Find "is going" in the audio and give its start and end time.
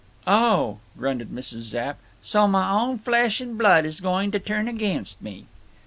3.85-4.31